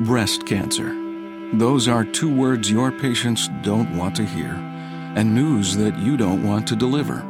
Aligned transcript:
Breast 0.00 0.44
cancer. 0.44 0.94
Those 1.54 1.88
are 1.88 2.04
two 2.04 2.30
words 2.30 2.70
your 2.70 2.92
patients 2.92 3.48
don't 3.62 3.96
want 3.96 4.14
to 4.16 4.26
hear, 4.26 4.52
and 5.16 5.34
news 5.34 5.74
that 5.78 5.98
you 5.98 6.18
don't 6.18 6.42
want 6.42 6.66
to 6.68 6.76
deliver. 6.76 7.24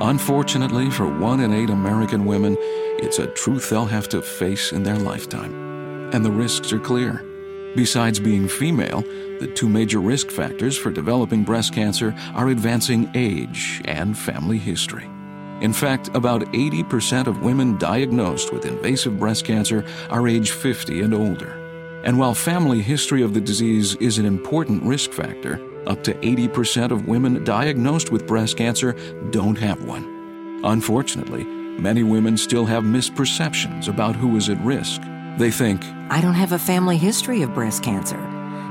Unfortunately, 0.00 0.90
for 0.90 1.06
one 1.06 1.38
in 1.38 1.54
eight 1.54 1.70
American 1.70 2.24
women, 2.24 2.56
it's 2.98 3.20
a 3.20 3.28
truth 3.28 3.70
they'll 3.70 3.86
have 3.86 4.08
to 4.08 4.22
face 4.22 4.72
in 4.72 4.82
their 4.82 4.96
lifetime. 4.96 6.10
And 6.12 6.24
the 6.24 6.32
risks 6.32 6.72
are 6.72 6.80
clear. 6.80 7.24
Besides 7.76 8.18
being 8.18 8.48
female, 8.48 9.02
the 9.38 9.52
two 9.54 9.68
major 9.68 10.00
risk 10.00 10.32
factors 10.32 10.76
for 10.76 10.90
developing 10.90 11.44
breast 11.44 11.72
cancer 11.72 12.12
are 12.34 12.48
advancing 12.48 13.08
age 13.14 13.82
and 13.84 14.18
family 14.18 14.58
history. 14.58 15.08
In 15.60 15.72
fact, 15.72 16.10
about 16.14 16.42
80% 16.46 17.28
of 17.28 17.42
women 17.42 17.78
diagnosed 17.78 18.52
with 18.52 18.66
invasive 18.66 19.16
breast 19.16 19.44
cancer 19.44 19.84
are 20.10 20.26
age 20.26 20.50
50 20.50 21.02
and 21.02 21.14
older. 21.14 21.59
And 22.04 22.18
while 22.18 22.34
family 22.34 22.80
history 22.80 23.22
of 23.22 23.34
the 23.34 23.40
disease 23.40 23.94
is 23.96 24.18
an 24.18 24.24
important 24.24 24.82
risk 24.82 25.12
factor, 25.12 25.60
up 25.86 26.02
to 26.04 26.14
80% 26.14 26.90
of 26.90 27.08
women 27.08 27.44
diagnosed 27.44 28.10
with 28.10 28.26
breast 28.26 28.56
cancer 28.56 28.94
don't 29.30 29.58
have 29.58 29.84
one. 29.84 30.60
Unfortunately, 30.64 31.44
many 31.44 32.02
women 32.02 32.36
still 32.36 32.64
have 32.66 32.84
misperceptions 32.84 33.88
about 33.88 34.16
who 34.16 34.36
is 34.36 34.48
at 34.48 34.62
risk. 34.64 35.02
They 35.36 35.50
think, 35.50 35.84
I 36.10 36.20
don't 36.20 36.34
have 36.34 36.52
a 36.52 36.58
family 36.58 36.96
history 36.96 37.42
of 37.42 37.54
breast 37.54 37.82
cancer, 37.82 38.18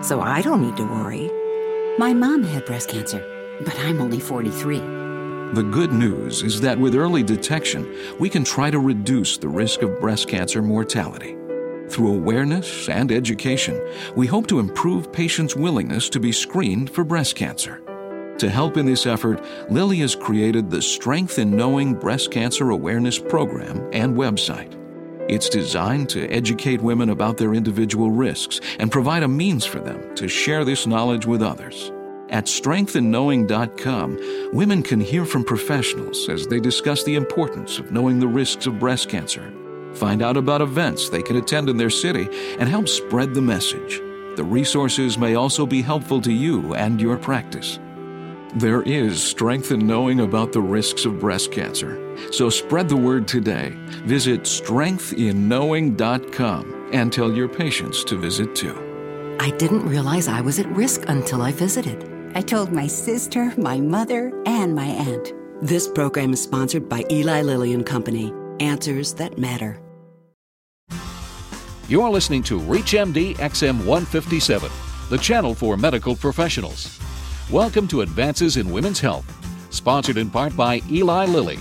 so 0.03 0.21
I 0.21 0.41
don't 0.41 0.61
need 0.61 0.77
to 0.77 0.83
worry. 0.83 1.29
My 1.97 2.13
mom 2.13 2.43
had 2.43 2.65
breast 2.65 2.89
cancer, 2.89 3.23
but 3.63 3.77
I'm 3.79 4.01
only 4.01 4.19
43. 4.19 4.79
The 5.53 5.67
good 5.71 5.91
news 5.91 6.43
is 6.43 6.61
that 6.61 6.77
with 6.79 6.95
early 6.95 7.23
detection, 7.23 7.91
we 8.19 8.29
can 8.29 8.43
try 8.43 8.69
to 8.69 8.79
reduce 8.79 9.37
the 9.37 9.49
risk 9.49 9.81
of 9.81 9.99
breast 9.99 10.27
cancer 10.27 10.61
mortality. 10.61 11.38
Through 11.89 12.13
awareness 12.13 12.87
and 12.87 13.11
education, 13.11 13.81
we 14.15 14.27
hope 14.27 14.45
to 14.47 14.59
improve 14.59 15.11
patients' 15.11 15.55
willingness 15.55 16.07
to 16.09 16.19
be 16.19 16.31
screened 16.31 16.91
for 16.91 17.03
breast 17.03 17.35
cancer. 17.35 17.81
To 18.37 18.47
help 18.47 18.77
in 18.77 18.85
this 18.85 19.07
effort, 19.07 19.43
Lilly 19.71 19.97
has 19.97 20.15
created 20.15 20.69
the 20.69 20.83
Strength 20.83 21.39
in 21.39 21.57
Knowing 21.57 21.95
Breast 21.95 22.29
Cancer 22.31 22.69
Awareness 22.69 23.17
Program 23.17 23.89
and 23.91 24.15
website. 24.15 24.75
It's 25.27 25.49
designed 25.49 26.09
to 26.09 26.27
educate 26.27 26.79
women 26.79 27.09
about 27.09 27.37
their 27.37 27.55
individual 27.55 28.11
risks 28.11 28.61
and 28.77 28.91
provide 28.91 29.23
a 29.23 29.27
means 29.27 29.65
for 29.65 29.79
them 29.79 30.15
to 30.15 30.27
share 30.27 30.63
this 30.63 30.85
knowledge 30.85 31.25
with 31.25 31.41
others. 31.41 31.91
At 32.29 32.45
strengthinknowing.com, 32.45 34.51
women 34.53 34.83
can 34.83 34.99
hear 34.99 35.25
from 35.25 35.43
professionals 35.43 36.29
as 36.29 36.45
they 36.45 36.59
discuss 36.59 37.03
the 37.03 37.15
importance 37.15 37.79
of 37.79 37.91
knowing 37.91 38.19
the 38.19 38.27
risks 38.27 38.67
of 38.67 38.77
breast 38.77 39.09
cancer 39.09 39.51
Find 39.93 40.21
out 40.21 40.37
about 40.37 40.61
events 40.61 41.09
they 41.09 41.21
can 41.21 41.35
attend 41.37 41.69
in 41.69 41.77
their 41.77 41.89
city 41.89 42.29
and 42.59 42.69
help 42.69 42.87
spread 42.87 43.33
the 43.33 43.41
message. 43.41 44.01
The 44.35 44.43
resources 44.43 45.17
may 45.17 45.33
also 45.35 45.65
be 45.65 45.81
helpful 45.81 46.21
to 46.21 46.31
you 46.31 46.75
and 46.75 47.01
your 47.01 47.17
practice. 47.17 47.79
There 48.55 48.81
is 48.81 49.21
strength 49.21 49.71
in 49.71 49.85
knowing 49.85 50.21
about 50.21 50.53
the 50.53 50.61
risks 50.61 51.05
of 51.05 51.19
breast 51.19 51.51
cancer. 51.51 52.17
So 52.31 52.49
spread 52.49 52.89
the 52.89 52.97
word 52.97 53.27
today. 53.27 53.73
Visit 54.05 54.41
strengthinknowing.com 54.43 56.89
and 56.91 57.13
tell 57.13 57.31
your 57.31 57.47
patients 57.47 58.03
to 58.05 58.17
visit 58.17 58.55
too. 58.55 59.37
I 59.39 59.51
didn't 59.51 59.87
realize 59.87 60.27
I 60.27 60.41
was 60.41 60.57
at 60.59 60.65
risk 60.67 61.03
until 61.07 61.43
I 61.43 61.51
visited. 61.51 62.31
I 62.35 62.41
told 62.41 62.71
my 62.71 62.85
sister, 62.87 63.53
my 63.57 63.79
mother, 63.79 64.33
and 64.45 64.75
my 64.75 64.85
aunt. 64.85 65.33
This 65.61 65.87
program 65.87 66.33
is 66.33 66.41
sponsored 66.41 66.89
by 66.89 67.05
Eli 67.11 67.41
Lilly 67.41 67.73
and 67.73 67.85
Company. 67.85 68.33
Answers 68.59 69.13
that 69.13 69.37
matter. 69.37 69.79
You're 71.87 72.09
listening 72.09 72.43
to 72.43 72.59
ReachMD 72.59 73.37
XM 73.37 73.77
157, 73.85 74.69
the 75.09 75.17
channel 75.17 75.55
for 75.55 75.77
medical 75.77 76.13
professionals. 76.13 76.99
Welcome 77.49 77.87
to 77.87 78.01
Advances 78.01 78.57
in 78.57 78.69
Women's 78.69 78.99
Health, 78.99 79.25
sponsored 79.73 80.17
in 80.17 80.29
part 80.29 80.57
by 80.57 80.81
Eli 80.91 81.25
Lilly. 81.25 81.57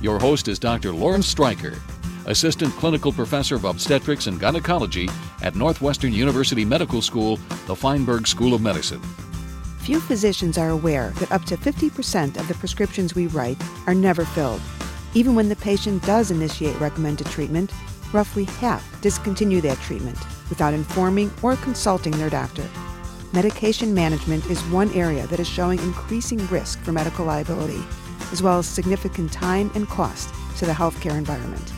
Your 0.00 0.18
host 0.18 0.48
is 0.48 0.58
Dr. 0.58 0.92
Lauren 0.92 1.20
Streicher, 1.20 1.78
Assistant 2.24 2.72
Clinical 2.76 3.12
Professor 3.12 3.56
of 3.56 3.66
Obstetrics 3.66 4.26
and 4.26 4.40
Gynecology 4.40 5.10
at 5.42 5.54
Northwestern 5.54 6.14
University 6.14 6.64
Medical 6.64 7.02
School, 7.02 7.36
the 7.66 7.76
Feinberg 7.76 8.26
School 8.26 8.54
of 8.54 8.62
Medicine. 8.62 9.02
Few 9.80 10.00
physicians 10.00 10.56
are 10.56 10.70
aware 10.70 11.10
that 11.16 11.30
up 11.30 11.44
to 11.44 11.58
50% 11.58 12.38
of 12.38 12.48
the 12.48 12.54
prescriptions 12.54 13.14
we 13.14 13.26
write 13.26 13.62
are 13.86 13.94
never 13.94 14.24
filled. 14.24 14.62
Even 15.14 15.34
when 15.34 15.48
the 15.48 15.56
patient 15.56 16.02
does 16.04 16.30
initiate 16.30 16.80
recommended 16.80 17.26
treatment, 17.26 17.70
roughly 18.12 18.44
half 18.44 19.00
discontinue 19.02 19.60
that 19.60 19.78
treatment 19.78 20.18
without 20.48 20.74
informing 20.74 21.30
or 21.42 21.56
consulting 21.56 22.12
their 22.12 22.30
doctor. 22.30 22.66
Medication 23.32 23.94
management 23.94 24.46
is 24.46 24.62
one 24.64 24.90
area 24.92 25.26
that 25.26 25.40
is 25.40 25.48
showing 25.48 25.78
increasing 25.80 26.46
risk 26.48 26.78
for 26.80 26.92
medical 26.92 27.24
liability, 27.24 27.82
as 28.30 28.42
well 28.42 28.58
as 28.58 28.66
significant 28.66 29.32
time 29.32 29.70
and 29.74 29.88
cost 29.88 30.32
to 30.58 30.66
the 30.66 30.72
healthcare 30.72 31.16
environment. 31.16 31.72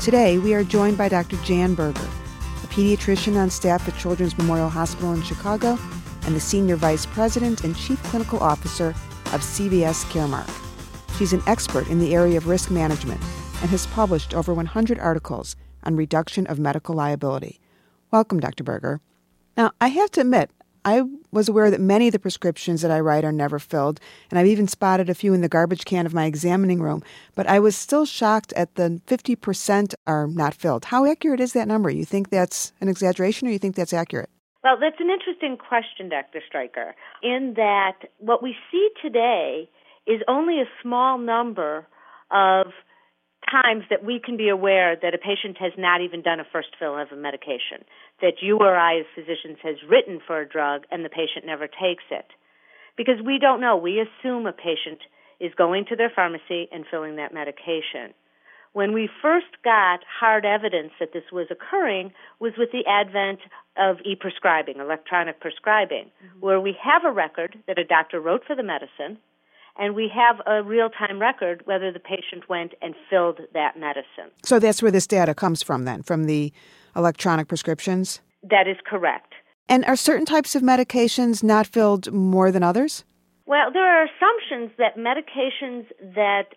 Today, 0.00 0.38
we 0.38 0.54
are 0.54 0.64
joined 0.64 0.98
by 0.98 1.08
Dr. 1.08 1.36
Jan 1.44 1.74
Berger, 1.74 2.00
a 2.00 2.66
pediatrician 2.68 3.36
on 3.36 3.50
staff 3.50 3.88
at 3.88 3.96
Children's 3.96 4.36
Memorial 4.38 4.68
Hospital 4.68 5.12
in 5.12 5.22
Chicago 5.22 5.78
and 6.26 6.34
the 6.34 6.40
Senior 6.40 6.76
Vice 6.76 7.06
President 7.06 7.64
and 7.64 7.76
Chief 7.76 8.00
Clinical 8.04 8.38
Officer 8.40 8.90
of 9.32 9.40
CVS 9.42 10.04
Caremark. 10.12 10.67
She's 11.18 11.32
an 11.32 11.42
expert 11.48 11.88
in 11.88 11.98
the 11.98 12.14
area 12.14 12.36
of 12.36 12.46
risk 12.46 12.70
management 12.70 13.20
and 13.60 13.68
has 13.70 13.88
published 13.88 14.34
over 14.34 14.54
100 14.54 15.00
articles 15.00 15.56
on 15.82 15.96
reduction 15.96 16.46
of 16.46 16.60
medical 16.60 16.94
liability. 16.94 17.58
Welcome, 18.12 18.38
Dr. 18.38 18.62
Berger. 18.62 19.00
Now, 19.56 19.72
I 19.80 19.88
have 19.88 20.12
to 20.12 20.20
admit, 20.20 20.52
I 20.84 21.02
was 21.32 21.48
aware 21.48 21.72
that 21.72 21.80
many 21.80 22.06
of 22.06 22.12
the 22.12 22.20
prescriptions 22.20 22.82
that 22.82 22.92
I 22.92 23.00
write 23.00 23.24
are 23.24 23.32
never 23.32 23.58
filled, 23.58 23.98
and 24.30 24.38
I've 24.38 24.46
even 24.46 24.68
spotted 24.68 25.10
a 25.10 25.14
few 25.14 25.34
in 25.34 25.40
the 25.40 25.48
garbage 25.48 25.84
can 25.84 26.06
of 26.06 26.14
my 26.14 26.26
examining 26.26 26.80
room, 26.80 27.02
but 27.34 27.48
I 27.48 27.58
was 27.58 27.76
still 27.76 28.06
shocked 28.06 28.52
at 28.52 28.76
the 28.76 29.02
50% 29.08 29.94
are 30.06 30.28
not 30.28 30.54
filled. 30.54 30.84
How 30.84 31.04
accurate 31.04 31.40
is 31.40 31.52
that 31.54 31.66
number? 31.66 31.90
You 31.90 32.04
think 32.04 32.30
that's 32.30 32.72
an 32.80 32.88
exaggeration 32.88 33.48
or 33.48 33.50
you 33.50 33.58
think 33.58 33.74
that's 33.74 33.92
accurate? 33.92 34.30
Well, 34.62 34.76
that's 34.80 35.00
an 35.00 35.10
interesting 35.10 35.56
question, 35.56 36.08
Dr. 36.08 36.40
Streicher, 36.48 36.92
in 37.24 37.54
that 37.56 38.08
what 38.18 38.40
we 38.40 38.54
see 38.70 38.88
today 39.02 39.68
is 40.08 40.22
only 40.26 40.60
a 40.60 40.70
small 40.82 41.18
number 41.18 41.86
of 42.32 42.72
times 43.50 43.84
that 43.90 44.04
we 44.04 44.20
can 44.24 44.36
be 44.36 44.48
aware 44.48 44.96
that 45.00 45.14
a 45.14 45.18
patient 45.18 45.56
has 45.60 45.72
not 45.78 46.00
even 46.00 46.22
done 46.22 46.40
a 46.40 46.48
first 46.50 46.68
fill 46.78 46.98
of 46.98 47.08
a 47.12 47.16
medication, 47.16 47.84
that 48.20 48.40
you 48.42 48.58
or 48.58 48.76
I 48.76 49.00
as 49.00 49.06
physicians 49.14 49.58
has 49.62 49.76
written 49.88 50.20
for 50.26 50.40
a 50.40 50.48
drug 50.48 50.84
and 50.90 51.04
the 51.04 51.08
patient 51.08 51.46
never 51.46 51.66
takes 51.66 52.04
it. 52.10 52.26
Because 52.96 53.22
we 53.24 53.38
don't 53.38 53.60
know. 53.60 53.76
We 53.76 54.00
assume 54.00 54.46
a 54.46 54.52
patient 54.52 54.98
is 55.40 55.52
going 55.56 55.84
to 55.88 55.96
their 55.96 56.10
pharmacy 56.14 56.68
and 56.72 56.84
filling 56.90 57.16
that 57.16 57.32
medication. 57.32 58.12
When 58.72 58.92
we 58.92 59.08
first 59.22 59.46
got 59.64 60.00
hard 60.20 60.44
evidence 60.44 60.92
that 61.00 61.12
this 61.12 61.30
was 61.32 61.46
occurring 61.50 62.12
was 62.40 62.52
with 62.58 62.70
the 62.72 62.84
advent 62.86 63.40
of 63.76 63.96
e-prescribing, 64.04 64.78
electronic 64.78 65.40
prescribing, 65.40 66.10
mm-hmm. 66.10 66.40
where 66.40 66.60
we 66.60 66.76
have 66.82 67.04
a 67.04 67.14
record 67.14 67.56
that 67.66 67.78
a 67.78 67.84
doctor 67.84 68.20
wrote 68.20 68.42
for 68.46 68.56
the 68.56 68.62
medicine 68.62 69.18
and 69.78 69.94
we 69.94 70.10
have 70.14 70.40
a 70.46 70.62
real 70.62 70.90
time 70.90 71.20
record 71.20 71.62
whether 71.64 71.92
the 71.92 72.00
patient 72.00 72.48
went 72.48 72.74
and 72.82 72.94
filled 73.08 73.40
that 73.54 73.78
medicine. 73.78 74.32
So 74.44 74.58
that's 74.58 74.82
where 74.82 74.90
this 74.90 75.06
data 75.06 75.34
comes 75.34 75.62
from, 75.62 75.84
then, 75.84 76.02
from 76.02 76.24
the 76.24 76.52
electronic 76.96 77.48
prescriptions? 77.48 78.20
That 78.42 78.66
is 78.68 78.76
correct. 78.84 79.32
And 79.68 79.84
are 79.84 79.96
certain 79.96 80.26
types 80.26 80.54
of 80.54 80.62
medications 80.62 81.42
not 81.42 81.66
filled 81.66 82.12
more 82.12 82.50
than 82.50 82.62
others? 82.62 83.04
Well, 83.46 83.72
there 83.72 83.86
are 83.86 84.04
assumptions 84.04 84.72
that 84.78 84.96
medications 84.96 85.86
that 86.14 86.54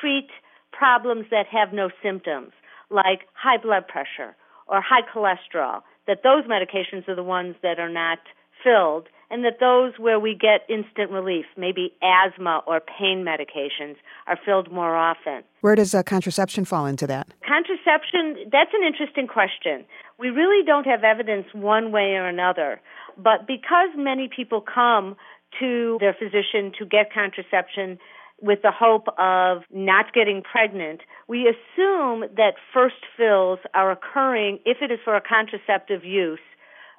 treat 0.00 0.28
problems 0.72 1.26
that 1.30 1.46
have 1.46 1.72
no 1.72 1.90
symptoms, 2.02 2.52
like 2.90 3.22
high 3.32 3.56
blood 3.56 3.88
pressure 3.88 4.36
or 4.66 4.80
high 4.80 5.02
cholesterol, 5.02 5.82
that 6.06 6.22
those 6.22 6.44
medications 6.44 7.08
are 7.08 7.14
the 7.14 7.22
ones 7.22 7.56
that 7.62 7.78
are 7.78 7.88
not 7.88 8.18
filled 8.62 9.08
and 9.34 9.44
that 9.44 9.58
those 9.58 9.94
where 9.98 10.20
we 10.20 10.32
get 10.32 10.60
instant 10.68 11.10
relief, 11.10 11.44
maybe 11.56 11.92
asthma 12.00 12.62
or 12.68 12.78
pain 12.78 13.26
medications, 13.26 13.96
are 14.28 14.38
filled 14.46 14.70
more 14.70 14.94
often. 14.94 15.42
Where 15.60 15.74
does 15.74 15.92
uh, 15.92 16.04
contraception 16.04 16.64
fall 16.64 16.86
into 16.86 17.04
that? 17.08 17.26
Contraception, 17.44 18.48
that's 18.52 18.70
an 18.72 18.86
interesting 18.86 19.26
question. 19.26 19.84
We 20.20 20.28
really 20.28 20.64
don't 20.64 20.86
have 20.86 21.02
evidence 21.02 21.46
one 21.52 21.90
way 21.90 22.14
or 22.14 22.28
another, 22.28 22.80
but 23.18 23.48
because 23.48 23.88
many 23.96 24.30
people 24.34 24.60
come 24.60 25.16
to 25.58 25.98
their 25.98 26.14
physician 26.14 26.70
to 26.78 26.86
get 26.86 27.12
contraception 27.12 27.98
with 28.40 28.62
the 28.62 28.70
hope 28.70 29.08
of 29.18 29.62
not 29.72 30.12
getting 30.14 30.42
pregnant, 30.42 31.00
we 31.26 31.48
assume 31.48 32.20
that 32.36 32.54
first 32.72 33.02
fills 33.16 33.58
are 33.74 33.90
occurring 33.90 34.60
if 34.64 34.76
it 34.80 34.92
is 34.92 35.00
for 35.02 35.16
a 35.16 35.20
contraceptive 35.20 36.04
use 36.04 36.38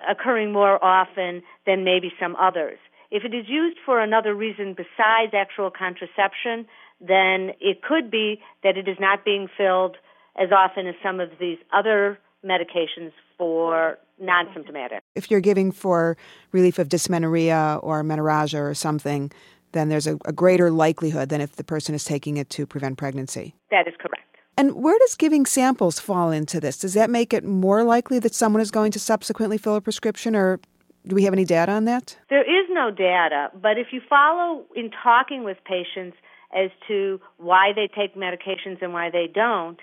occurring 0.09 0.51
more 0.51 0.83
often 0.83 1.42
than 1.65 1.83
maybe 1.83 2.12
some 2.19 2.36
others. 2.36 2.77
If 3.12 3.24
it 3.24 3.33
is 3.33 3.45
used 3.47 3.77
for 3.86 4.01
another 4.01 4.33
reason 4.33 4.75
besides 4.75 5.33
actual 5.33 5.71
contraception, 5.71 6.65
then 7.00 7.51
it 7.59 7.81
could 7.81 8.09
be 8.09 8.42
that 8.63 8.77
it 8.77 8.88
is 8.88 8.97
not 9.00 9.24
being 9.24 9.47
filled 9.57 9.97
as 10.36 10.50
often 10.51 10.88
as 10.88 10.95
some 11.03 11.19
of 11.19 11.30
these 11.39 11.57
other 11.74 12.19
medications 12.45 13.12
for 13.38 13.97
non 14.19 14.47
symptomatic. 14.53 15.01
If 15.15 15.30
you're 15.30 15.42
giving 15.42 15.71
for 15.71 16.18
relief 16.51 16.80
of 16.80 16.89
dysmenorrhea 16.89 17.80
or 17.81 18.03
menorrhagia 18.03 18.62
or 18.62 18.74
something, 18.74 19.31
then 19.71 19.89
there's 19.89 20.07
a, 20.07 20.18
a 20.25 20.33
greater 20.33 20.71
likelihood 20.71 21.30
than 21.30 21.41
if 21.41 21.56
the 21.57 21.63
person 21.63 21.94
is 21.95 22.03
taking 22.03 22.38
it 22.38 22.50
to 22.51 22.65
prevent 22.65 22.98
pregnancy. 22.98 23.56
That 23.71 23.88
is 23.88 23.94
correct. 24.00 24.35
And 24.57 24.75
where 24.75 24.98
does 25.00 25.16
giving 25.16 25.46
samples 25.46 26.00
fall 26.00 26.31
into 26.31 26.60
this? 26.60 26.78
Does 26.78 26.94
that 26.94 27.10
make 27.10 27.34
it 27.34 27.44
more 27.44 27.84
likely 27.84 28.19
that 28.19 28.34
someone 28.34 28.62
is 28.62 28.72
going 28.72 28.92
to 28.94 29.00
subsequently 29.00 29.57
fill 29.57 29.75
a 29.75 29.81
prescription, 29.81 30.36
or 30.36 30.60
do 31.06 31.16
we 31.16 31.24
have 31.24 31.34
any 31.34 31.46
data 31.46 31.72
on 31.72 31.86
that? 31.86 32.18
There 32.30 32.42
is 32.42 32.68
no 32.69 32.90
data, 32.90 33.50
but 33.62 33.78
if 33.78 33.88
you 33.92 34.02
follow 34.07 34.63
in 34.75 34.92
talking 35.04 35.44
with 35.44 35.57
patients 35.66 36.18
as 36.56 36.69
to 36.88 37.19
why 37.38 37.74
they 37.75 37.88
take 37.88 38.16
medications 38.16 38.81
and 38.81 38.94
why 38.94 39.10
they 39.10 39.28
don't, 39.34 39.80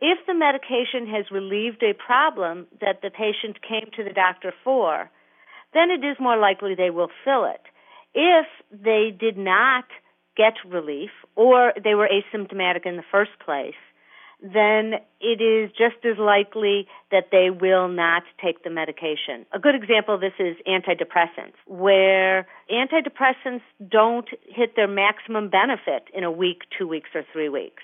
if 0.00 0.18
the 0.26 0.34
medication 0.34 1.06
has 1.06 1.30
relieved 1.30 1.82
a 1.82 1.92
problem 1.94 2.66
that 2.80 3.00
the 3.02 3.10
patient 3.10 3.58
came 3.66 3.90
to 3.96 4.04
the 4.04 4.12
doctor 4.12 4.52
for, 4.64 5.10
then 5.74 5.90
it 5.90 6.04
is 6.04 6.16
more 6.18 6.36
likely 6.36 6.74
they 6.74 6.90
will 6.90 7.10
fill 7.24 7.44
it. 7.44 7.60
If 8.14 8.46
they 8.70 9.14
did 9.16 9.36
not 9.36 9.84
get 10.36 10.54
relief 10.66 11.10
or 11.36 11.72
they 11.82 11.94
were 11.94 12.08
asymptomatic 12.08 12.86
in 12.86 12.96
the 12.96 13.04
first 13.10 13.32
place, 13.44 13.74
then 14.44 15.00
it 15.20 15.40
is 15.40 15.70
just 15.70 16.04
as 16.04 16.18
likely 16.18 16.86
that 17.10 17.28
they 17.32 17.48
will 17.48 17.88
not 17.88 18.24
take 18.42 18.62
the 18.62 18.68
medication. 18.68 19.46
A 19.54 19.58
good 19.58 19.74
example 19.74 20.14
of 20.14 20.20
this 20.20 20.34
is 20.38 20.56
antidepressants, 20.68 21.56
where 21.66 22.46
antidepressants 22.70 23.62
don't 23.90 24.28
hit 24.46 24.76
their 24.76 24.88
maximum 24.88 25.48
benefit 25.48 26.04
in 26.12 26.24
a 26.24 26.30
week, 26.30 26.62
two 26.78 26.86
weeks, 26.86 27.08
or 27.14 27.24
three 27.32 27.48
weeks. 27.48 27.82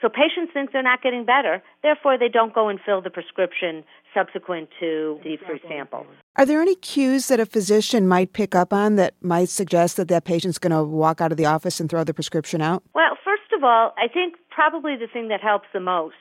So 0.00 0.08
patients 0.08 0.52
think 0.52 0.72
they're 0.72 0.82
not 0.82 1.02
getting 1.02 1.24
better, 1.24 1.62
therefore 1.82 2.18
they 2.18 2.28
don't 2.28 2.54
go 2.54 2.68
and 2.68 2.78
fill 2.84 3.00
the 3.00 3.10
prescription 3.10 3.82
subsequent 4.14 4.68
to 4.78 5.18
the 5.24 5.38
free 5.38 5.60
samples. 5.66 6.06
Are 6.36 6.44
there 6.44 6.60
any 6.60 6.76
cues 6.76 7.28
that 7.28 7.40
a 7.40 7.46
physician 7.46 8.06
might 8.06 8.32
pick 8.34 8.54
up 8.54 8.72
on 8.72 8.96
that 8.96 9.14
might 9.22 9.48
suggest 9.48 9.96
that 9.96 10.08
that 10.08 10.24
patient's 10.24 10.58
going 10.58 10.70
to 10.70 10.84
walk 10.84 11.20
out 11.22 11.32
of 11.32 11.38
the 11.38 11.46
office 11.46 11.80
and 11.80 11.88
throw 11.88 12.04
the 12.04 12.12
prescription 12.14 12.60
out? 12.60 12.82
Well, 12.94 13.16
first 13.24 13.25
of 13.56 13.64
all, 13.64 13.94
I 13.96 14.08
think 14.08 14.34
probably 14.50 14.96
the 14.96 15.08
thing 15.12 15.28
that 15.28 15.40
helps 15.40 15.66
the 15.72 15.80
most 15.80 16.14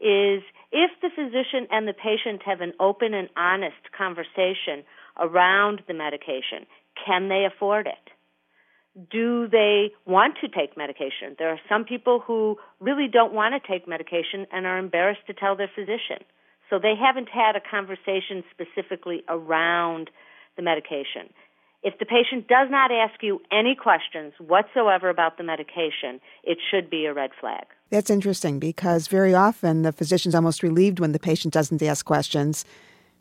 is 0.00 0.42
if 0.72 0.90
the 1.02 1.10
physician 1.14 1.66
and 1.70 1.86
the 1.86 1.92
patient 1.92 2.42
have 2.44 2.60
an 2.60 2.72
open 2.80 3.14
and 3.14 3.28
honest 3.36 3.92
conversation 3.96 4.84
around 5.18 5.82
the 5.86 5.94
medication. 5.94 6.66
Can 7.06 7.28
they 7.28 7.44
afford 7.44 7.86
it? 7.86 8.12
do 9.10 9.48
they 9.48 9.92
want 10.06 10.36
to 10.40 10.48
take 10.48 10.76
medication? 10.76 11.36
There 11.38 11.50
are 11.50 11.60
some 11.68 11.84
people 11.84 12.20
who 12.20 12.56
really 12.80 13.06
don't 13.10 13.32
want 13.32 13.54
to 13.54 13.72
take 13.72 13.86
medication 13.86 14.46
and 14.52 14.66
are 14.66 14.78
embarrassed 14.78 15.26
to 15.28 15.34
tell 15.34 15.56
their 15.56 15.70
physician. 15.72 16.24
So 16.68 16.78
they 16.78 16.94
haven't 16.98 17.28
had 17.28 17.56
a 17.56 17.60
conversation 17.60 18.42
specifically 18.50 19.22
around 19.28 20.10
the 20.56 20.62
medication. 20.62 21.30
If 21.82 21.98
the 21.98 22.06
patient 22.06 22.48
does 22.48 22.68
not 22.70 22.90
ask 22.90 23.22
you 23.22 23.40
any 23.52 23.76
questions 23.76 24.32
whatsoever 24.38 25.08
about 25.08 25.38
the 25.38 25.44
medication, 25.44 26.20
it 26.42 26.58
should 26.70 26.90
be 26.90 27.06
a 27.06 27.14
red 27.14 27.30
flag. 27.40 27.64
That's 27.90 28.10
interesting 28.10 28.58
because 28.58 29.06
very 29.06 29.32
often 29.32 29.82
the 29.82 29.92
physician's 29.92 30.34
almost 30.34 30.62
relieved 30.62 30.98
when 30.98 31.12
the 31.12 31.18
patient 31.18 31.54
doesn't 31.54 31.82
ask 31.82 32.04
questions 32.04 32.64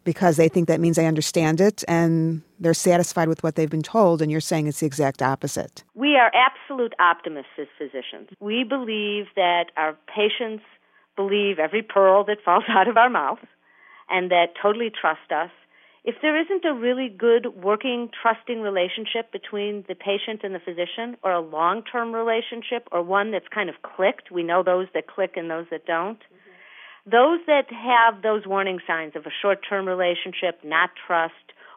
because 0.04 0.38
they 0.38 0.48
think 0.48 0.68
that 0.70 0.80
means 0.80 0.96
they 0.96 1.06
understand 1.06 1.60
it 1.60 1.84
and 1.88 2.42
they're 2.60 2.74
satisfied 2.74 3.28
with 3.28 3.44
what 3.44 3.56
they've 3.56 3.70
been 3.70 3.84
told, 3.84 4.22
and 4.22 4.32
you're 4.32 4.40
saying 4.40 4.66
it's 4.66 4.80
the 4.80 4.86
exact 4.86 5.22
opposite. 5.22 5.84
We 5.96 6.16
are 6.16 6.32
absolute 6.34 6.94
optimists 7.00 7.52
as 7.60 7.68
physicians. 7.78 8.30
We 8.40 8.64
believe 8.64 9.26
that 9.36 9.66
our 9.76 9.98
patients 10.08 10.64
believe 11.18 11.60
every 11.60 11.84
pearl 11.84 12.24
that 12.24 12.38
falls 12.44 12.64
out 12.70 12.88
of 12.88 12.98
our 12.98 13.10
mouth 13.10 13.40
and 14.10 14.32
that 14.32 14.54
totally 14.62 14.90
trust 14.90 15.32
us. 15.32 15.52
If 16.08 16.16
there 16.22 16.40
isn't 16.40 16.64
a 16.64 16.74
really 16.74 17.10
good 17.10 17.48
working, 17.62 18.10
trusting 18.22 18.62
relationship 18.62 19.32
between 19.32 19.84
the 19.88 19.94
patient 19.94 20.40
and 20.42 20.56
the 20.56 20.60
physician, 20.60 21.18
or 21.22 21.34
a 21.34 21.42
long 21.42 21.84
term 21.84 22.16
relationship, 22.16 22.88
or 22.94 23.04
one 23.04 23.32
that's 23.32 23.50
kind 23.54 23.70
of 23.70 23.76
clicked, 23.84 24.32
we 24.32 24.42
know 24.42 24.64
those 24.64 24.88
that 24.94 25.08
click 25.08 25.34
and 25.36 25.52
those 25.52 25.68
that 25.70 25.86
don't. 25.86 26.20
Mm-hmm 26.20 26.48
those 27.10 27.40
that 27.48 27.72
have 27.72 28.22
those 28.22 28.46
warning 28.46 28.80
signs 28.86 29.16
of 29.16 29.26
a 29.26 29.32
short 29.42 29.60
term 29.68 29.88
relationship, 29.88 30.60
not 30.64 30.90
trust, 31.08 31.34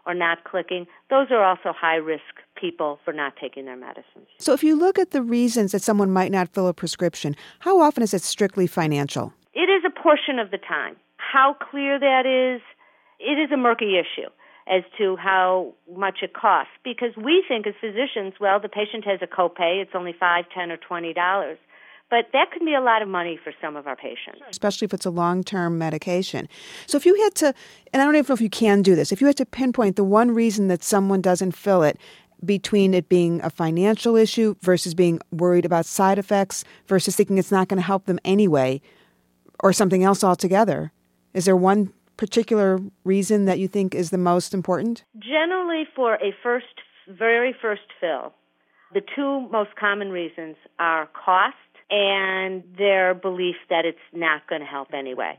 or 0.07 0.15
not 0.15 0.45
clicking, 0.45 0.87
those 1.09 1.29
are 1.31 1.45
also 1.45 1.73
high 1.73 1.97
risk 1.97 2.23
people 2.57 2.99
for 3.05 3.13
not 3.13 3.35
taking 3.41 3.65
their 3.67 3.77
medicines. 3.77 4.27
So, 4.39 4.53
if 4.53 4.65
you 4.65 4.75
look 4.75 4.99
at 4.99 5.13
the 5.13 5.23
reasons 5.23 5.73
that 5.73 5.83
someone 5.83 6.11
might 6.11 6.33
not 6.33 6.49
fill 6.49 6.69
a 6.69 6.75
prescription, 6.75 7.37
how 7.61 7.81
often 7.81 8.03
is 8.03 8.13
it 8.13 8.23
strictly 8.23 8.67
financial? 8.67 9.33
It 9.55 9.69
is 9.71 9.83
a 9.87 10.03
portion 10.03 10.39
of 10.39 10.51
the 10.51 10.59
time. 10.59 10.97
How 11.19 11.55
clear 11.71 11.99
that 12.01 12.27
is, 12.27 12.61
it 13.21 13.39
is 13.39 13.51
a 13.53 13.57
murky 13.57 13.99
issue 13.99 14.29
as 14.69 14.83
to 14.99 15.17
how 15.17 15.75
much 15.97 16.19
it 16.23 16.33
costs 16.35 16.73
because 16.85 17.17
we 17.17 17.45
think 17.47 17.67
as 17.67 17.75
physicians, 17.81 18.35
well, 18.41 18.61
the 18.61 18.69
patient 18.69 19.05
has 19.05 19.21
a 19.23 19.27
copay, 19.27 19.83
it's 19.83 19.93
only 19.95 20.15
five, 20.19 20.45
ten, 20.55 20.71
or 20.71 20.77
twenty 20.77 21.13
dollars. 21.13 21.59
But 22.09 22.27
that 22.33 22.51
could 22.51 22.65
be 22.65 22.75
a 22.75 22.81
lot 22.81 23.03
of 23.03 23.09
money 23.09 23.39
for 23.43 23.53
some 23.63 23.77
of 23.77 23.87
our 23.87 23.95
patients. 23.95 24.41
Especially 24.49 24.85
if 24.85 24.93
it's 24.93 25.07
a 25.07 25.11
long 25.11 25.45
term 25.45 25.79
medication. 25.79 26.49
So 26.87 26.97
if 26.97 27.07
you 27.07 27.15
had 27.23 27.37
to, 27.37 27.55
and 27.93 28.03
I 28.03 28.05
don't 28.05 28.17
even 28.17 28.27
know 28.29 28.35
if 28.35 28.41
you 28.41 28.51
can 28.51 28.83
do 28.83 28.97
this, 28.97 29.13
if 29.13 29.21
you 29.21 29.29
had 29.29 29.37
to 29.37 29.47
pinpoint 29.47 29.95
the 29.95 30.03
one 30.03 30.33
reason 30.33 30.67
that 30.69 30.83
someone 30.83 31.21
doesn't 31.21 31.53
fill 31.53 31.85
it, 31.85 31.99
between 32.45 32.95
it 32.95 33.09
being 33.09 33.41
a 33.43 33.51
financial 33.51 34.17
issue 34.17 34.55
versus 34.61 34.95
being 34.95 35.21
worried 35.31 35.65
about 35.65 35.87
side 35.87 36.19
effects 36.19 36.65
versus 36.87 37.17
thinking 37.17 37.39
it's 37.39 37.53
not 37.53 37.69
going 37.69 37.77
to 37.77 37.87
help 37.87 38.07
them 38.07 38.19
anyway 38.25 38.81
or 39.61 39.73
something 39.73 40.03
else 40.03 40.25
altogether? 40.25 40.93
Is 41.35 41.45
there 41.45 41.57
one 41.57 41.93
particular 42.21 42.79
reason 43.03 43.47
that 43.47 43.59
you 43.59 43.67
think 43.67 43.95
is 43.95 44.11
the 44.11 44.19
most 44.19 44.53
important? 44.53 45.05
Generally, 45.19 45.85
for 45.97 46.17
a 46.17 46.35
first, 46.43 46.67
very 47.09 47.55
first 47.61 47.89
fill, 47.99 48.35
the 48.93 49.01
two 49.17 49.49
most 49.51 49.71
common 49.81 50.11
reasons 50.11 50.57
are 50.79 51.09
cost 51.25 51.57
and 51.91 52.63
their 52.77 53.15
belief 53.15 53.57
that 53.71 53.87
it's 53.87 54.07
not 54.13 54.47
going 54.49 54.61
to 54.61 54.67
help 54.67 54.89
anyway. 54.93 55.39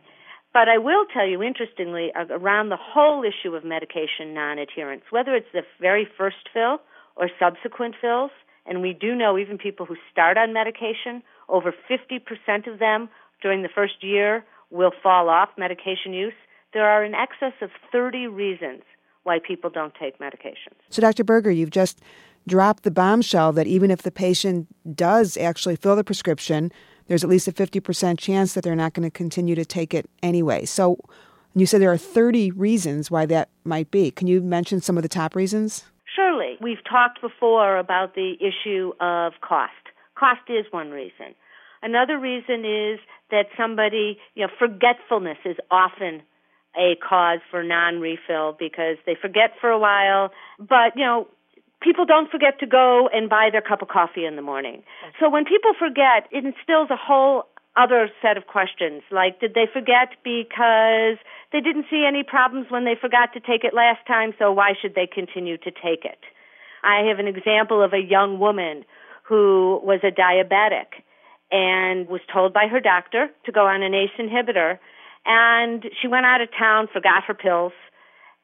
But 0.54 0.68
I 0.68 0.80
will 0.80 1.06
tell 1.14 1.26
you, 1.26 1.44
interestingly, 1.44 2.12
around 2.16 2.70
the 2.70 2.82
whole 2.82 3.24
issue 3.24 3.56
of 3.56 3.64
medication 3.64 4.34
non 4.34 4.58
adherence, 4.58 5.04
whether 5.12 5.36
it's 5.36 5.54
the 5.54 5.62
very 5.80 6.08
first 6.18 6.50
fill 6.52 6.80
or 7.16 7.30
subsequent 7.40 7.96
fills, 8.02 8.32
and 8.66 8.82
we 8.82 8.94
do 8.94 9.14
know 9.16 9.38
even 9.38 9.60
people 9.60 9.86
who 9.86 9.96
start 10.12 10.36
on 10.36 10.52
medication, 10.52 11.22
over 11.48 11.74
50% 11.90 12.72
of 12.72 12.80
them 12.80 13.08
during 13.42 13.62
the 13.62 13.70
first 13.74 14.02
year 14.04 14.44
will 14.72 14.92
fall 15.04 15.30
off 15.30 15.50
medication 15.58 16.14
use. 16.14 16.34
There 16.74 16.90
are 16.90 17.04
in 17.04 17.14
excess 17.14 17.54
of 17.62 17.70
30 17.92 18.28
reasons 18.28 18.84
why 19.24 19.40
people 19.40 19.70
don't 19.70 19.94
take 19.96 20.20
medications. 20.20 20.78
So, 20.90 21.02
Dr. 21.02 21.24
Berger, 21.24 21.52
you've 21.52 21.70
just 21.70 22.02
dropped 22.48 22.84
the 22.84 22.92
bombshell 22.92 23.52
that 23.54 23.68
even 23.68 23.92
if 23.92 24.02
the 24.02 24.12
patient 24.12 24.68
does 24.96 25.38
actually 25.38 25.76
fill 25.76 25.96
the 25.96 26.04
prescription, 26.04 26.72
there's 27.08 27.24
at 27.24 27.30
least 27.30 27.48
a 27.48 27.52
50% 27.52 28.18
chance 28.18 28.54
that 28.54 28.64
they're 28.64 28.76
not 28.76 28.94
going 28.94 29.08
to 29.08 29.12
continue 29.12 29.54
to 29.56 29.66
take 29.66 29.94
it 29.94 30.10
anyway. 30.24 30.66
So 30.66 30.98
you 31.54 31.66
said 31.66 31.82
there 31.82 31.92
are 31.92 31.98
30 31.98 32.52
reasons 32.52 33.12
why 33.12 33.26
that 33.28 33.50
might 33.64 33.92
be. 33.92 34.12
Can 34.12 34.28
you 34.28 34.42
mention 34.42 34.82
some 34.82 34.98
of 34.98 35.04
the 35.04 35.10
top 35.10 35.36
reasons? 35.36 35.84
Surely. 36.16 36.58
We've 36.62 36.84
talked 36.90 37.22
before 37.22 37.78
about 37.78 38.16
the 38.16 38.36
issue 38.40 38.94
of 39.00 39.34
cost. 39.42 39.72
Cost 40.16 40.42
is 40.50 40.66
one 40.72 40.92
reason. 40.92 41.36
Another 41.84 42.18
reason 42.20 42.64
is 42.66 43.00
that 43.32 43.48
somebody, 43.58 44.20
you 44.36 44.46
know, 44.46 44.52
forgetfulness 44.60 45.38
is 45.46 45.58
often 45.70 46.22
a 46.76 46.96
cause 46.96 47.40
for 47.50 47.64
non-refill 47.64 48.56
because 48.58 48.98
they 49.06 49.16
forget 49.20 49.52
for 49.60 49.70
a 49.70 49.80
while, 49.80 50.32
but 50.60 50.96
you 50.96 51.04
know, 51.04 51.28
people 51.82 52.06
don't 52.06 52.30
forget 52.30 52.60
to 52.60 52.68
go 52.68 53.10
and 53.12 53.30
buy 53.30 53.50
their 53.52 53.62
cup 53.62 53.82
of 53.82 53.88
coffee 53.88 54.26
in 54.26 54.36
the 54.36 54.42
morning. 54.42 54.84
So 55.20 55.30
when 55.30 55.46
people 55.46 55.74
forget, 55.78 56.28
it 56.32 56.46
instills 56.46 56.90
a 56.90 56.96
whole 56.96 57.46
other 57.76 58.10
set 58.22 58.38
of 58.38 58.48
questions. 58.48 59.02
Like 59.12 59.40
did 59.40 59.54
they 59.54 59.66
forget 59.72 60.16
because 60.24 61.18
they 61.52 61.62
didn't 61.62 61.86
see 61.90 62.06
any 62.08 62.24
problems 62.24 62.68
when 62.70 62.86
they 62.86 62.96
forgot 63.00 63.34
to 63.34 63.40
take 63.40 63.64
it 63.64 63.74
last 63.74 64.06
time 64.08 64.34
so 64.38 64.52
why 64.52 64.74
should 64.80 64.96
they 64.96 65.08
continue 65.08 65.58
to 65.58 65.72
take 65.72 66.04
it? 66.04 66.20
I 66.84 67.08
have 67.08 67.20
an 67.20 67.28
example 67.28 67.84
of 67.84 67.94
a 67.94 68.00
young 68.00 68.40
woman 68.40 68.84
who 69.28 69.80
was 69.84 70.00
a 70.04 70.12
diabetic 70.12 71.00
and 71.52 72.08
was 72.08 72.22
told 72.32 72.54
by 72.54 72.68
her 72.68 72.80
doctor 72.80 73.28
to 73.46 73.52
go 73.52 73.68
on 73.68 73.84
an 73.84 73.94
ACE 73.94 74.10
inhibitor 74.20 74.80
and 75.26 75.86
she 76.02 76.08
went 76.08 76.26
out 76.26 76.42
of 76.42 76.50
town 76.58 76.88
forgot 76.92 77.24
her 77.28 77.34
pills 77.34 77.74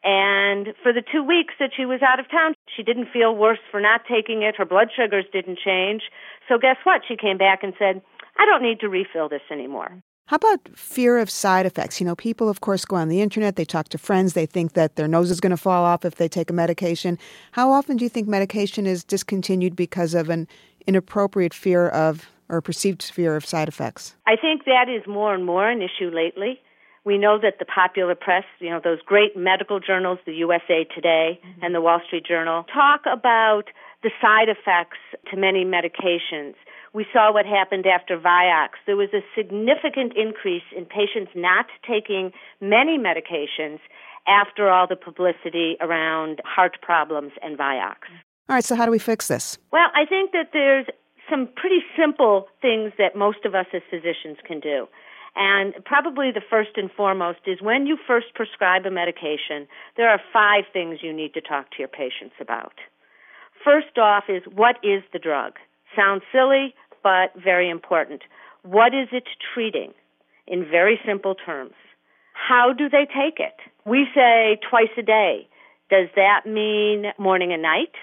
and 0.04 0.68
for 0.84 0.94
the 0.94 1.02
two 1.02 1.24
weeks 1.24 1.56
that 1.60 1.72
she 1.76 1.86
was 1.86 2.02
out 2.02 2.20
of 2.20 2.30
town, 2.30 2.54
she 2.76 2.84
didn't 2.84 3.10
feel 3.12 3.36
worse 3.36 3.60
for 3.70 3.82
not 3.82 4.02
taking 4.10 4.44
it. 4.44 4.56
Her 4.56 4.66
blood 4.66 4.90
sugars 4.96 5.26
didn't 5.34 5.60
change. 5.64 6.04
So 6.48 6.58
guess 6.58 6.78
what? 6.84 7.02
She 7.08 7.18
came 7.18 7.38
back 7.38 7.64
and 7.64 7.74
said, 7.78 8.02
I 8.38 8.46
don't 8.46 8.62
need 8.62 8.80
to 8.82 8.90
refill 8.90 9.28
this 9.28 9.42
anymore. 9.52 10.02
How 10.28 10.36
about 10.36 10.60
fear 10.78 11.18
of 11.18 11.30
side 11.30 11.66
effects? 11.66 12.00
You 12.00 12.06
know, 12.06 12.16
people, 12.16 12.50
of 12.50 12.62
course, 12.62 12.86
go 12.86 12.98
on 12.98 13.08
the 13.08 13.22
internet, 13.22 13.56
they 13.56 13.66
talk 13.66 13.90
to 13.90 13.98
friends, 13.98 14.34
they 14.34 14.46
think 14.46 14.74
that 14.74 14.98
their 14.98 15.08
nose 15.08 15.32
is 15.32 15.40
going 15.40 15.52
to 15.52 15.58
fall 15.58 15.86
off 15.86 16.04
if 16.04 16.16
they 16.16 16.28
take 16.28 16.50
a 16.50 16.54
medication. 16.54 17.18
How 17.54 17.72
often 17.72 17.98
do 17.98 18.04
you 18.04 18.10
think 18.10 18.28
medication 18.28 18.86
is 18.86 19.06
discontinued 19.06 19.76
because 19.76 20.14
of 20.14 20.30
an 20.30 20.48
inappropriate 20.86 21.54
fear 21.54 21.88
of 21.88 22.30
or 22.50 22.62
perceived 22.62 23.04
fear 23.04 23.38
of 23.38 23.46
side 23.46 23.70
effects? 23.70 24.16
I 24.28 24.36
think 24.36 24.66
that 24.66 24.90
is 24.90 25.08
more 25.08 25.34
and 25.34 25.46
more 25.46 25.70
an 25.70 25.82
issue 25.82 26.12
lately 26.14 26.62
We 27.08 27.18
know 27.18 27.40
that 27.42 27.56
the 27.58 27.64
popular 27.64 28.16
press, 28.16 28.44
you 28.60 28.70
know, 28.70 28.82
those 28.84 29.00
great 29.00 29.38
medical 29.38 29.80
journals, 29.80 30.20
the 30.26 30.34
USA 30.44 30.84
Today 30.94 31.40
mm-hmm. 31.40 31.64
and 31.64 31.74
the 31.74 31.80
Wall 31.80 32.02
Street 32.06 32.26
Journal, 32.26 32.66
talk 32.66 33.04
about 33.08 33.72
the 34.04 34.12
side 34.22 34.50
effects 34.50 35.00
to 35.32 35.38
many 35.38 35.64
medications. 35.64 36.56
We 36.94 37.06
saw 37.14 37.32
what 37.32 37.46
happened 37.46 37.86
after 37.88 38.20
Vioxx. 38.20 38.72
There 38.86 38.98
was 38.98 39.08
a 39.14 39.24
significant 39.38 40.18
increase 40.18 40.68
in 40.76 40.84
patients 40.84 41.32
not 41.34 41.68
taking 41.88 42.34
many 42.60 42.98
medications 43.00 43.80
after 44.28 44.70
all 44.70 44.86
the 44.86 44.98
publicity 44.98 45.78
around 45.80 46.42
heart 46.44 46.76
problems 46.82 47.32
and 47.42 47.58
Vioxx. 47.58 48.04
All 48.50 48.56
right, 48.56 48.66
so 48.66 48.76
how 48.76 48.84
do 48.84 48.92
we 48.92 49.00
fix 49.00 49.30
this? 49.30 49.58
Well, 49.72 49.88
I 49.96 50.04
think 50.04 50.34
that 50.34 50.50
there's 50.52 50.88
some 51.30 51.48
pretty 51.56 51.80
simple 51.98 52.48
things 52.62 52.92
that 52.98 53.16
most 53.16 53.46
of 53.46 53.56
us 53.56 53.68
as 53.74 53.82
physicians 53.90 54.40
can 54.46 54.60
do. 54.60 54.88
And 55.40 55.76
probably 55.86 56.32
the 56.32 56.42
first 56.50 56.72
and 56.78 56.90
foremost 56.92 57.40
is 57.46 57.62
when 57.62 57.86
you 57.86 57.98
first 58.08 58.34
prescribe 58.34 58.88
a 58.88 58.92
medication, 58.92 59.68
there 59.96 60.10
are 60.10 60.20
five 60.34 60.64
things 60.74 61.00
you 61.04 61.14
need 61.14 61.36
to 61.36 61.42
talk 61.42 61.70
to 61.72 61.78
your 61.78 61.88
patients 61.88 62.34
about. 62.42 62.74
First 63.64 64.00
off 64.00 64.24
is 64.30 64.42
what 64.52 64.78
is 64.84 65.04
the 65.14 65.20
drug? 65.20 65.54
Sounds 65.96 66.24
silly, 66.32 66.74
but 67.04 67.32
very 67.42 67.70
important. 67.70 68.24
What 68.64 68.96
is 68.96 69.10
it 69.12 69.26
treating? 69.54 69.94
In 70.48 70.66
very 70.72 71.00
simple 71.06 71.36
terms. 71.36 71.74
How 72.34 72.74
do 72.74 72.90
they 72.90 73.06
take 73.06 73.40
it? 73.40 73.56
We 73.86 74.08
say 74.16 74.58
twice 74.68 74.90
a 74.98 75.04
day. 75.04 75.48
Does 75.92 76.08
that 76.16 76.46
mean 76.46 77.12
morning 77.20 77.54
and 77.54 77.62
night? 77.62 77.94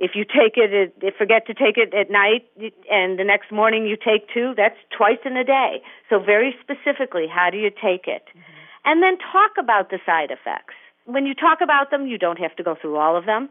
If 0.00 0.12
you 0.14 0.24
take 0.24 0.56
it, 0.56 0.72
at, 0.72 1.16
forget 1.18 1.46
to 1.46 1.54
take 1.54 1.76
it 1.76 1.92
at 1.92 2.10
night, 2.10 2.48
and 2.90 3.18
the 3.18 3.24
next 3.24 3.52
morning 3.52 3.86
you 3.86 3.96
take 3.96 4.32
two, 4.32 4.54
that's 4.56 4.80
twice 4.96 5.20
in 5.26 5.36
a 5.36 5.44
day. 5.44 5.82
So 6.08 6.18
very 6.18 6.56
specifically, 6.60 7.26
how 7.28 7.50
do 7.50 7.58
you 7.58 7.68
take 7.70 8.08
it? 8.08 8.24
Mm-hmm. 8.32 8.60
And 8.86 9.02
then 9.02 9.18
talk 9.18 9.52
about 9.60 9.90
the 9.90 9.98
side 10.06 10.30
effects. 10.30 10.74
When 11.04 11.26
you 11.26 11.34
talk 11.34 11.58
about 11.60 11.90
them, 11.90 12.06
you 12.06 12.16
don't 12.16 12.38
have 12.38 12.56
to 12.56 12.62
go 12.62 12.76
through 12.80 12.96
all 12.96 13.14
of 13.14 13.26
them. 13.26 13.50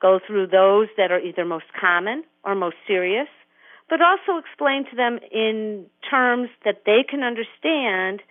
Go 0.00 0.18
through 0.26 0.46
those 0.46 0.88
that 0.96 1.12
are 1.12 1.20
either 1.20 1.44
most 1.44 1.66
common 1.78 2.24
or 2.44 2.54
most 2.54 2.76
serious, 2.86 3.28
but 3.90 4.00
also 4.00 4.38
explain 4.38 4.88
to 4.88 4.96
them 4.96 5.18
in 5.30 5.84
terms 6.08 6.48
that 6.64 6.84
they 6.86 7.04
can 7.06 7.22
understand 7.22 8.22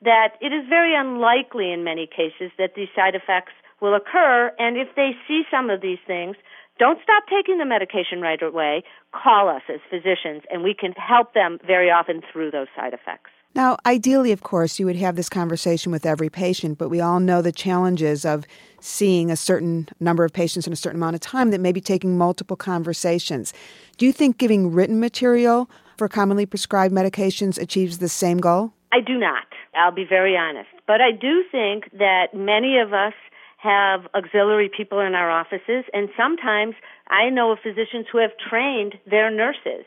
that 0.00 0.38
it 0.40 0.52
is 0.54 0.64
very 0.68 0.94
unlikely 0.96 1.72
in 1.72 1.84
many 1.84 2.06
cases 2.06 2.50
that 2.56 2.74
these 2.74 2.88
side 2.96 3.14
effects 3.14 3.52
will 3.80 3.94
occur. 3.94 4.50
And 4.58 4.78
if 4.78 4.88
they 4.96 5.10
see 5.26 5.42
some 5.50 5.68
of 5.68 5.82
these 5.82 5.98
things, 6.06 6.36
don't 6.78 6.98
stop 7.02 7.24
taking 7.28 7.58
the 7.58 7.64
medication 7.64 8.20
right 8.20 8.42
away. 8.42 8.82
Call 9.12 9.48
us 9.48 9.62
as 9.68 9.80
physicians, 9.90 10.42
and 10.50 10.62
we 10.62 10.74
can 10.74 10.92
help 10.92 11.34
them 11.34 11.58
very 11.66 11.90
often 11.90 12.22
through 12.32 12.50
those 12.50 12.68
side 12.76 12.94
effects. 12.94 13.30
Now, 13.54 13.76
ideally, 13.86 14.30
of 14.32 14.42
course, 14.42 14.78
you 14.78 14.86
would 14.86 14.96
have 14.96 15.16
this 15.16 15.28
conversation 15.28 15.90
with 15.90 16.06
every 16.06 16.28
patient, 16.28 16.78
but 16.78 16.90
we 16.90 17.00
all 17.00 17.18
know 17.18 17.42
the 17.42 17.50
challenges 17.50 18.24
of 18.24 18.44
seeing 18.80 19.30
a 19.30 19.36
certain 19.36 19.88
number 19.98 20.24
of 20.24 20.32
patients 20.32 20.66
in 20.66 20.72
a 20.72 20.76
certain 20.76 20.98
amount 20.98 21.14
of 21.14 21.20
time 21.20 21.50
that 21.50 21.60
may 21.60 21.72
be 21.72 21.80
taking 21.80 22.16
multiple 22.16 22.56
conversations. 22.56 23.52
Do 23.96 24.06
you 24.06 24.12
think 24.12 24.38
giving 24.38 24.72
written 24.72 25.00
material 25.00 25.68
for 25.96 26.08
commonly 26.08 26.46
prescribed 26.46 26.94
medications 26.94 27.60
achieves 27.60 27.98
the 27.98 28.08
same 28.08 28.38
goal? 28.38 28.72
I 28.92 29.00
do 29.00 29.18
not. 29.18 29.44
I'll 29.74 29.92
be 29.92 30.06
very 30.08 30.36
honest. 30.36 30.68
But 30.86 31.00
I 31.00 31.10
do 31.10 31.42
think 31.50 31.90
that 31.92 32.28
many 32.34 32.78
of 32.78 32.92
us 32.92 33.14
have 33.58 34.06
auxiliary 34.14 34.70
people 34.74 35.00
in 35.00 35.14
our 35.14 35.30
offices, 35.30 35.84
and 35.92 36.08
sometimes 36.16 36.74
I 37.08 37.28
know 37.28 37.52
of 37.52 37.58
physicians 37.58 38.06
who 38.10 38.18
have 38.18 38.30
trained 38.38 38.94
their 39.04 39.30
nurses 39.30 39.84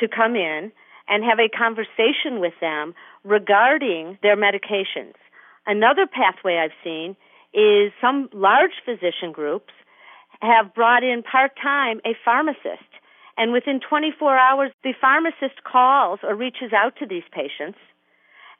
to 0.00 0.08
come 0.08 0.34
in 0.34 0.72
and 1.08 1.24
have 1.24 1.38
a 1.38 1.48
conversation 1.48 2.40
with 2.40 2.54
them 2.60 2.94
regarding 3.24 4.18
their 4.22 4.36
medications. 4.36 5.14
Another 5.66 6.06
pathway 6.06 6.58
I've 6.58 6.76
seen 6.82 7.16
is 7.54 7.92
some 8.00 8.28
large 8.32 8.74
physician 8.84 9.30
groups 9.32 9.72
have 10.42 10.74
brought 10.74 11.04
in 11.04 11.22
part 11.22 11.52
time 11.62 12.00
a 12.04 12.14
pharmacist. 12.24 12.90
And 13.38 13.52
within 13.52 13.80
24 13.80 14.36
hours, 14.36 14.72
the 14.82 14.94
pharmacist 15.00 15.62
calls 15.64 16.20
or 16.22 16.34
reaches 16.34 16.72
out 16.74 16.96
to 16.98 17.06
these 17.06 17.24
patients 17.32 17.78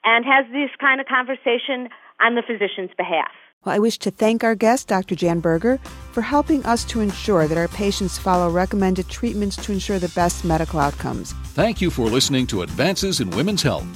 and 0.04 0.24
has 0.24 0.46
this 0.52 0.70
kind 0.78 1.00
of 1.00 1.06
conversation 1.06 1.88
on 2.20 2.34
the 2.34 2.42
physician's 2.42 2.90
behalf. 2.96 3.30
Well, 3.64 3.74
I 3.74 3.78
wish 3.80 3.98
to 3.98 4.12
thank 4.12 4.44
our 4.44 4.54
guest, 4.54 4.88
Dr. 4.88 5.16
Jan 5.16 5.40
Berger, 5.40 5.78
for 6.12 6.20
helping 6.20 6.64
us 6.64 6.84
to 6.84 7.00
ensure 7.00 7.48
that 7.48 7.58
our 7.58 7.66
patients 7.66 8.16
follow 8.16 8.48
recommended 8.48 9.08
treatments 9.08 9.56
to 9.56 9.72
ensure 9.72 9.98
the 9.98 10.08
best 10.10 10.44
medical 10.44 10.78
outcomes. 10.78 11.32
Thank 11.54 11.80
you 11.80 11.90
for 11.90 12.06
listening 12.06 12.46
to 12.48 12.62
Advances 12.62 13.20
in 13.20 13.28
Women's 13.30 13.62
Health, 13.62 13.86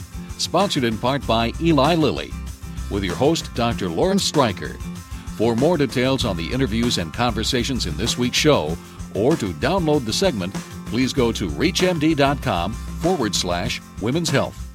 sponsored 0.40 0.82
in 0.84 0.98
part 0.98 1.24
by 1.26 1.52
Eli 1.60 1.94
Lilly, 1.94 2.32
with 2.90 3.04
your 3.04 3.14
host, 3.14 3.54
Dr. 3.54 3.88
Lauren 3.88 4.18
Streicher. 4.18 4.76
For 5.36 5.54
more 5.54 5.78
details 5.78 6.24
on 6.24 6.36
the 6.36 6.52
interviews 6.52 6.98
and 6.98 7.14
conversations 7.14 7.86
in 7.86 7.96
this 7.96 8.18
week's 8.18 8.36
show, 8.36 8.76
or 9.14 9.36
to 9.36 9.52
download 9.54 10.04
the 10.04 10.12
segment, 10.12 10.52
please 10.86 11.12
go 11.12 11.30
to 11.30 11.48
reachmd.com 11.48 12.72
forward 12.72 13.34
slash 13.34 13.80
women's 14.00 14.30
health. 14.30 14.69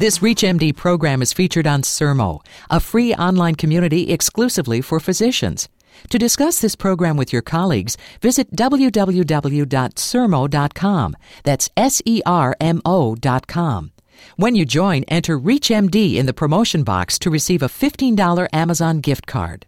This 0.00 0.20
ReachMD 0.20 0.76
program 0.76 1.20
is 1.20 1.34
featured 1.34 1.66
on 1.66 1.82
Sermo, 1.82 2.40
a 2.70 2.80
free 2.80 3.14
online 3.16 3.54
community 3.54 4.10
exclusively 4.10 4.80
for 4.80 4.98
physicians. 4.98 5.68
To 6.08 6.18
discuss 6.18 6.58
this 6.58 6.74
program 6.74 7.18
with 7.18 7.34
your 7.34 7.42
colleagues, 7.42 7.98
visit 8.22 8.56
www.sermo.com. 8.56 11.16
That's 11.44 11.68
S 11.76 12.00
E 12.06 12.22
R 12.24 12.56
M 12.58 12.80
O.com. 12.86 13.92
When 14.36 14.54
you 14.54 14.64
join, 14.64 15.02
enter 15.04 15.38
ReachMD 15.38 16.16
in 16.16 16.24
the 16.24 16.32
promotion 16.32 16.82
box 16.82 17.18
to 17.18 17.28
receive 17.28 17.60
a 17.60 17.68
$15 17.68 18.48
Amazon 18.54 19.02
gift 19.02 19.26
card. 19.26 19.58